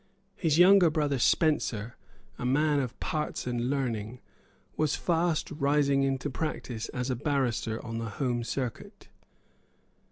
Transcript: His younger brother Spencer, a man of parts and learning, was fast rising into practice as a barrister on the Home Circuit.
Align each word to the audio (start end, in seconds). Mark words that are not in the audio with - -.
His 0.35 0.57
younger 0.57 0.89
brother 0.89 1.19
Spencer, 1.19 1.95
a 2.39 2.43
man 2.43 2.79
of 2.79 2.99
parts 2.99 3.45
and 3.45 3.69
learning, 3.69 4.19
was 4.75 4.95
fast 4.95 5.51
rising 5.51 6.01
into 6.01 6.27
practice 6.27 6.89
as 6.89 7.11
a 7.11 7.15
barrister 7.15 7.79
on 7.85 7.99
the 7.99 8.09
Home 8.17 8.43
Circuit. 8.43 9.09